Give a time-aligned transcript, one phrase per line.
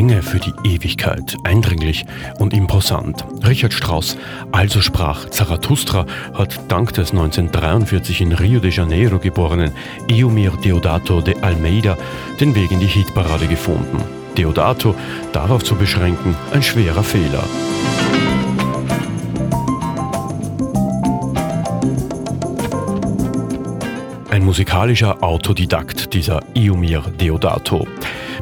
[0.00, 2.06] Klänge für die Ewigkeit, eindringlich
[2.38, 3.22] und imposant.
[3.46, 4.16] Richard Strauss,
[4.50, 9.72] also sprach Zarathustra, hat dank des 1943 in Rio de Janeiro geborenen
[10.10, 11.98] Eumir Deodato de Almeida
[12.40, 14.02] den Weg in die Hitparade gefunden.
[14.38, 14.94] Deodato
[15.34, 17.44] darauf zu beschränken, ein schwerer Fehler.
[24.30, 27.88] Ein musikalischer Autodidakt, dieser Eumir Deodato.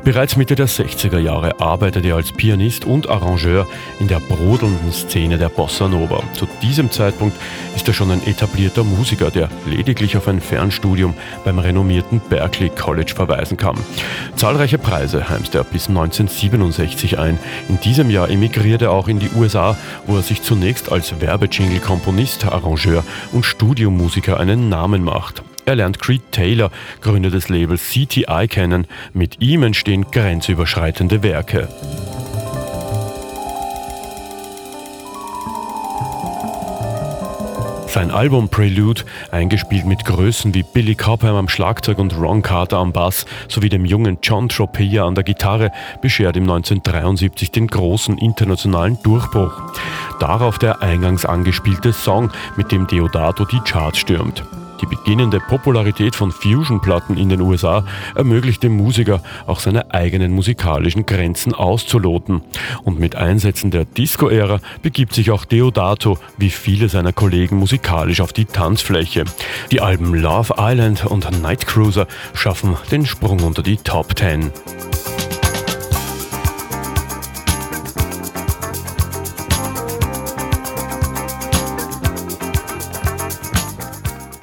[0.05, 3.67] Bereits Mitte der 60er Jahre arbeitete er als Pianist und Arrangeur
[3.99, 6.23] in der brodelnden Szene der Bossa Nova.
[6.35, 7.35] Zu diesem Zeitpunkt
[7.75, 13.15] ist er schon ein etablierter Musiker, der lediglich auf ein Fernstudium beim renommierten Berkeley College
[13.17, 13.79] verweisen kann.
[14.37, 17.39] Zahlreiche Preise heimste er bis 1967 ein.
[17.71, 19.75] In diesem Jahr emigrierte er auch in die USA,
[20.07, 25.43] wo er sich zunächst als Werbejingle-Komponist, Arrangeur und Studiomusiker einen Namen macht.
[25.69, 26.71] Er lernt Creed Taylor,
[27.03, 28.87] Gründer des Labels CTI, kennen.
[29.13, 31.69] Mit ihm entstehen grenzüberschreitende Werke.
[37.87, 42.95] Sein Album Prelude, eingespielt mit Größen wie Billy Cobham am Schlagzeug und Ron Carter am
[42.95, 48.97] Bass sowie dem jungen John Tropea an der Gitarre, beschert ihm 1973 den großen internationalen
[49.03, 49.53] Durchbruch.
[50.19, 54.43] Darauf der eingangs angespielte Song, mit dem Deodato die Charts stürmt.
[54.81, 57.85] Die beginnende Popularität von Fusion-Platten in den USA
[58.15, 62.43] ermöglicht dem Musiker auch seine eigenen musikalischen Grenzen auszuloten.
[62.85, 68.33] Und mit Einsätzen der Disco-Ära begibt sich auch Deodato wie viele seiner Kollegen musikalisch auf
[68.33, 69.25] die Tanzfläche.
[69.71, 74.53] Die Alben Love Island und Night Cruiser schaffen den Sprung unter die Top Ten.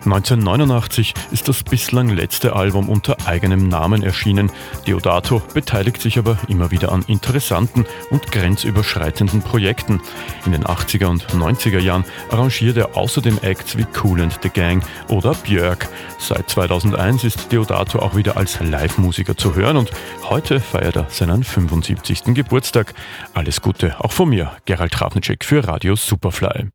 [0.05, 4.51] 1989 ist das bislang letzte Album unter eigenem Namen erschienen.
[4.85, 10.01] Deodato beteiligt sich aber immer wieder an interessanten und grenzüberschreitenden Projekten.
[10.45, 14.83] In den 80er und 90er Jahren arrangiert er außerdem Acts wie Cool and the Gang
[15.09, 15.89] oder Björk.
[16.19, 19.91] Seit 2001 ist Deodato auch wieder als Live-Musiker zu hören und
[20.23, 22.35] heute feiert er seinen 75.
[22.35, 22.93] Geburtstag.
[23.33, 26.74] Alles Gute auch von mir, Gerald Trafnicek für Radio Superfly.